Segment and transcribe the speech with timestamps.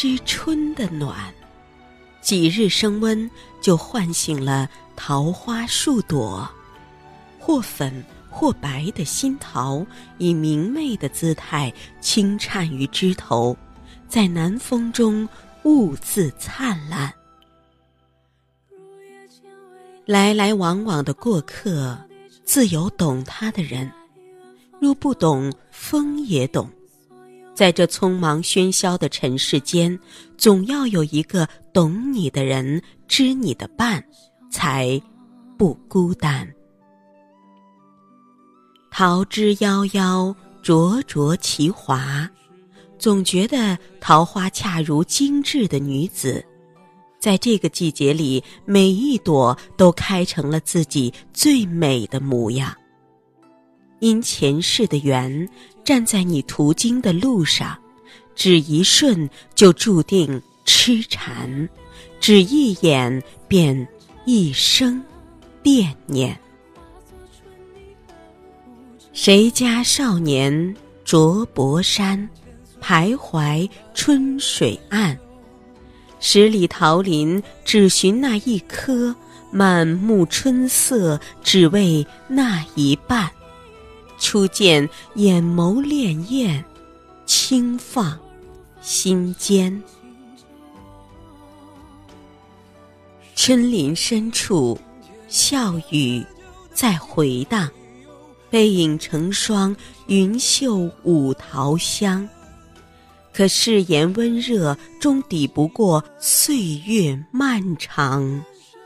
[0.00, 1.12] 知春的暖。
[2.20, 3.28] 几日升温，
[3.60, 6.48] 就唤醒了桃花数朵，
[7.36, 9.84] 或粉或白的新桃，
[10.18, 13.56] 以明媚的姿态轻颤于枝头，
[14.06, 15.28] 在南风中
[15.64, 17.12] 兀自灿烂。
[20.06, 21.98] 来来往往的过客，
[22.44, 23.90] 自有懂他的人；
[24.78, 26.70] 若不懂，风也懂。
[27.58, 29.98] 在这匆忙喧嚣的尘世间，
[30.36, 34.00] 总要有一个懂你的人，知你的伴，
[34.48, 35.02] 才
[35.58, 36.48] 不孤单。
[38.92, 42.30] 桃之夭夭，灼灼其华，
[42.96, 46.44] 总觉得桃花恰如精致的女子，
[47.18, 52.72] 在这个季节里，每一朵都开成了自己最美的模样。
[54.00, 55.48] 因前世的缘，
[55.84, 57.76] 站在你途经的路上，
[58.34, 61.68] 只一瞬就注定痴缠，
[62.20, 63.88] 只一眼便
[64.24, 65.02] 一生
[65.62, 66.38] 惦念。
[69.12, 72.28] 谁家少年着薄衫，
[72.80, 75.18] 徘徊春水岸？
[76.20, 79.14] 十里桃林，只寻那一颗，
[79.50, 83.28] 满目春色，只为那一半。
[84.18, 86.62] 初见眼眸潋滟，
[87.26, 88.18] 轻放
[88.80, 89.82] 心间。
[93.34, 94.78] 春林深处，
[95.28, 96.24] 笑语
[96.74, 97.70] 在回荡，
[98.50, 99.74] 背影成双，
[100.06, 102.28] 云袖舞桃香。
[103.32, 108.42] 可誓言温热，终抵不过岁月漫长。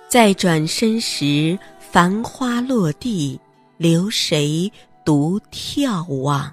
[0.09, 1.59] 在转身时，
[1.91, 3.41] 繁花落地，
[3.79, 4.71] 留谁？
[5.05, 6.53] 独眺望，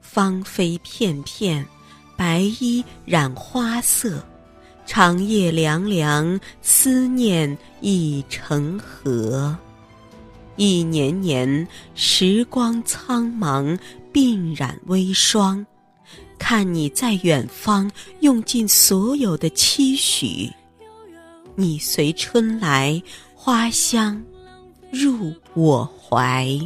[0.00, 1.64] 芳菲片片，
[2.16, 4.24] 白衣染花色，
[4.84, 9.56] 长夜凉凉，思念已成河。
[10.56, 13.78] 一年年，时光苍茫，
[14.12, 15.64] 鬓染微霜。
[16.38, 17.88] 看你在远方，
[18.20, 20.50] 用尽所有的期许。
[21.54, 23.00] 你随春来，
[23.34, 24.20] 花香
[24.90, 25.90] 入我。
[26.10, 26.58] 怀，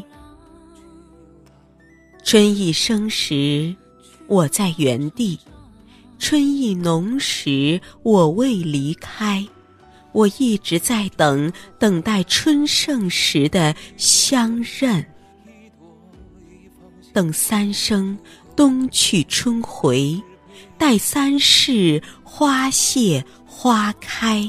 [2.22, 3.74] 春意生时，
[4.28, 5.36] 我在原地；
[6.20, 9.44] 春意浓时，我未离开。
[10.12, 15.04] 我一直在等，等待春盛时的相认。
[17.12, 18.16] 等三生
[18.54, 20.22] 冬去春回，
[20.78, 24.48] 待三世花谢花开。